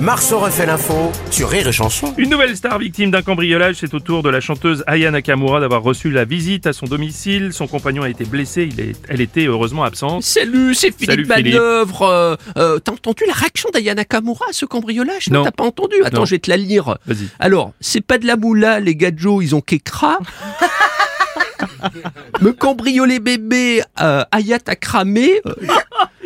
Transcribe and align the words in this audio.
Marceau 0.00 0.38
refait 0.38 0.66
l'info 0.66 1.12
sur 1.30 1.48
Rire 1.48 1.68
et 1.68 1.72
Chanson. 1.72 2.14
Une 2.18 2.28
nouvelle 2.30 2.56
star 2.56 2.78
victime 2.78 3.10
d'un 3.10 3.22
cambriolage, 3.22 3.76
c'est 3.80 3.94
au 3.94 4.00
tour 4.00 4.22
de 4.22 4.28
la 4.28 4.40
chanteuse 4.40 4.84
Aya 4.86 5.10
Nakamura 5.10 5.60
d'avoir 5.60 5.82
reçu 5.82 6.10
la 6.10 6.24
visite 6.24 6.66
à 6.66 6.72
son 6.72 6.86
domicile. 6.86 7.52
Son 7.52 7.66
compagnon 7.66 8.02
a 8.02 8.08
été 8.08 8.24
blessé, 8.24 8.68
il 8.70 8.80
est- 8.80 8.96
elle 9.08 9.20
était 9.20 9.46
heureusement 9.46 9.84
absente. 9.84 10.22
Salut, 10.22 10.74
c'est 10.74 10.90
Philippe 10.90 11.10
Salut, 11.10 11.26
Philippe. 11.34 11.54
Manœuvre. 11.54 12.02
Euh, 12.02 12.36
euh, 12.58 12.78
T'as 12.78 12.92
entendu 12.92 13.24
la 13.26 13.32
réaction 13.34 13.70
d'Ayana 13.72 14.04
Kamura 14.04 14.46
à 14.50 14.52
ce 14.52 14.66
cambriolage? 14.66 15.30
Non. 15.30 15.44
t'as 15.44 15.52
pas 15.52 15.64
entendu 15.64 15.96
Attends, 16.04 16.18
Non. 16.20 16.24
je 16.24 16.32
vais 16.32 16.38
te 16.38 16.50
la 16.50 16.56
lire. 16.56 16.98
Vas-y. 17.06 17.28
Alors, 17.38 17.72
c'est 17.80 18.00
pas 18.02 18.18
de 18.18 18.26
la 18.26 18.36
moula, 18.36 18.80
les 18.80 18.96
gadjos, 18.96 19.42
ils 19.42 19.54
ont 19.54 19.60
qu'écra. 19.60 20.18
Me 22.40 22.52
cambrioler 22.52 23.20
bébé, 23.20 23.82
euh, 24.00 24.24
Aya 24.32 24.58
t'a 24.58 24.76
cramé. 24.76 25.40
Euh, 25.46 25.54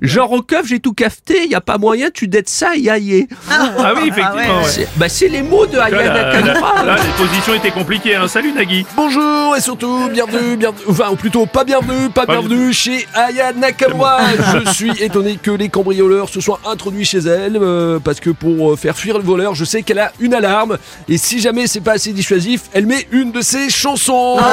genre 0.00 0.32
au 0.32 0.42
keuf, 0.42 0.66
j'ai 0.66 0.80
tout 0.80 0.92
cafeté, 0.92 1.46
y 1.48 1.54
a 1.54 1.60
pas 1.60 1.78
moyen, 1.78 2.08
tu 2.12 2.28
dettes 2.28 2.48
ça, 2.48 2.74
y 2.76 2.88
aïe. 2.88 3.26
Ah 3.50 3.92
oui, 3.96 4.08
effectivement. 4.08 4.60
ouais. 4.62 4.64
C'est 4.66 4.88
bah, 4.96 5.08
c'est 5.08 5.28
les 5.28 5.42
mots 5.42 5.66
de 5.66 5.78
Aya 5.78 6.12
Nakamura. 6.12 6.84
là, 6.84 6.96
les 6.96 7.24
positions 7.24 7.54
étaient 7.54 7.70
compliquées. 7.70 8.14
Hein. 8.16 8.28
Salut 8.28 8.52
Nagui. 8.52 8.86
Bonjour 8.96 9.56
et 9.56 9.60
surtout 9.60 10.08
bienvenue, 10.12 10.56
bienvenue, 10.56 10.84
enfin 10.88 11.10
ou 11.10 11.16
plutôt 11.16 11.46
pas 11.46 11.64
bienvenue, 11.64 12.08
pas, 12.10 12.26
Pas 12.26 12.32
bienvenue 12.38 12.72
chez 12.72 13.06
Aya 13.14 13.52
Nakamura. 13.52 14.18
Je 14.64 14.70
suis 14.72 15.02
étonné 15.02 15.36
que 15.42 15.50
les 15.50 15.68
cambrioleurs 15.68 16.28
se 16.28 16.40
soient 16.40 16.60
introduits 16.66 17.04
chez 17.04 17.18
elle 17.18 17.58
euh, 17.60 17.98
parce 17.98 18.20
que 18.20 18.30
pour 18.30 18.72
euh, 18.72 18.76
faire 18.76 18.96
fuir 18.96 19.18
le 19.18 19.24
voleur, 19.24 19.54
je 19.54 19.64
sais 19.64 19.82
qu'elle 19.82 19.98
a 19.98 20.12
une 20.20 20.34
alarme 20.34 20.78
et 21.08 21.18
si 21.18 21.40
jamais 21.40 21.66
c'est 21.66 21.80
pas 21.80 21.92
assez 21.92 22.12
dissuasif, 22.12 22.62
elle 22.72 22.86
met 22.86 23.06
une 23.10 23.32
de 23.32 23.40
ses 23.40 23.70
chansons. 23.70 24.38